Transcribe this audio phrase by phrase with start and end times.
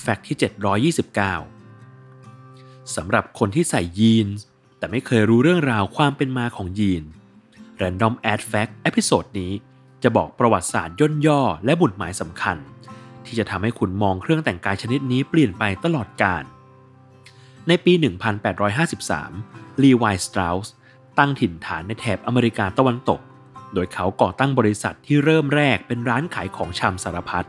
[0.00, 0.36] fact ที่
[0.94, 4.28] 729 สำหรับคนที่ใส่ยีนส์
[4.78, 7.04] แต่ไม่เคยรู้เรื่องราวความเป็นมาของยีนส์
[7.80, 9.52] Random Ad Fact episode นี้
[10.02, 12.56] จะบอกประวัติศาสตร์ย่นย่อและหมุดหมายสำคัญ
[13.26, 16.44] ที่จะทำให้คุณมองเครื่องแต่งกายชนิดนี้เปลี่ยนไปตลอดกาล
[17.68, 17.92] ในปี
[18.86, 20.72] 1853 Levi Strauss
[21.18, 23.20] ตั้งถิ่นฐานในแถบอเมริกาตะวันตก
[23.74, 27.46] โดยเขาก่อตั้งบริษัทที่เริ่มแรกเป็นร้านขายของชำสารพัด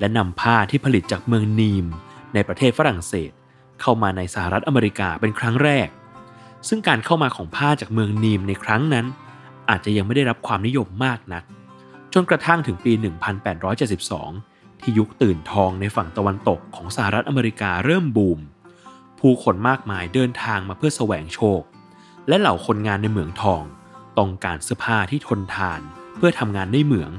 [0.00, 1.86] และนำผ้าที่ผลิตจากเมืองนีม
[2.34, 3.30] ในประเทศฝรั่งเศส
[3.80, 5.88] เข้ามาในสหรัฐอเมริกาเป็นครั้งแรก
[6.68, 9.06] ซึ่งการเข้ามาของผ้าจากเมืองนีมในครั้งนั้น
[9.70, 11.44] อาจจะยังไม่ได้รับความนิยมมากนัก
[12.14, 12.92] จนกระทั่งถึงปี
[13.66, 18.38] 1872 ที่ยุคตื่นทองในฝั่งตะวันตกของสหรัฐอเมริกาเริ่มบูม
[19.18, 21.60] ผู้คนมากมายเดินทางมาเพื่อแสวงโชค
[22.28, 23.62] และเหล่าคนงานในเหมืองทอง
[24.18, 25.80] ต้องการเสื้อผ้าที่ทนทาน
[26.16, 27.10] เพื่อทำงานในเหมือง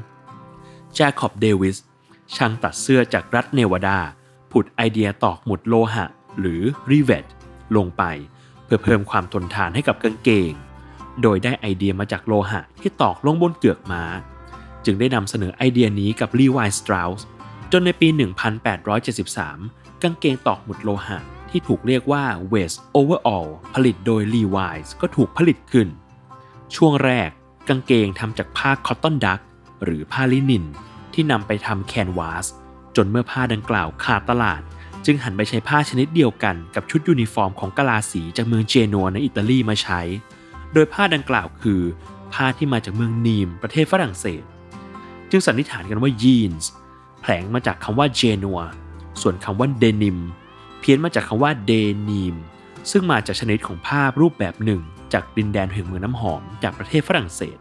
[0.96, 1.78] Jacob Davis
[2.36, 4.00] ช่างตัดเสื้อจากรัฐเนวาดา
[4.52, 6.06] ผุดไอเดียตอกหมุดโลหะ
[6.40, 7.26] หรือ rivet
[7.76, 8.04] ลงไป
[8.66, 10.54] เพื่อเพิ่มความทนทานให้กับกางเกง
[11.22, 14.04] โดยได้ไอเดียมาจากโลหะที่ตอกลงบนเกือกม้า
[14.86, 17.26] จึงได้นำเสนอไอเดียนี้กับ Levi Strauss
[17.72, 18.08] จนในปี
[18.86, 21.18] 1873 กางเกงตอกหมุดโลหะ
[21.50, 25.88] ที่ถูกเรียกว่า Waist Overall ผลิตโดย Levi's ก็ถูกผลิตขึ้น
[26.76, 27.30] ช่วงแรก
[27.70, 29.42] กางเกงทำจากผ้า cotton duck
[29.84, 30.66] หรือผ้าลินิน
[31.14, 32.46] ที่นำไปทำ canvas
[32.96, 34.62] จนเมื่อผ้าดังกล่าวขาดตลาด
[35.06, 40.02] จึงหันไปใช้ผ้าชนิดเดียวกันกับชุดยูนิฟอร์มของกะลาสีจากเมืองเจนัวในอิตาลีมาใช้
[40.74, 41.82] โดยผ้าดังกล่าวคือ
[42.34, 44.44] ผ้าที่มาจากเมืองนีมประเทศฝรั่งเศส
[45.30, 46.70] จึงสันนิษฐานกันว่ายีนส์
[47.22, 48.60] แผลงมาจากคำว่าเจนัว
[49.22, 50.20] ส่วนคำว่าเดนิม
[50.80, 51.72] เพี้ยนมาจากคำว่าเด
[52.10, 52.36] นีม
[52.92, 54.82] ซึ่งมาจากชนิดของผ้ารูปแบบหนึ่ง
[55.14, 57.58] จากดินแดนแห่งเมืองน้ำหอมจากประเทศฝรั่งเศส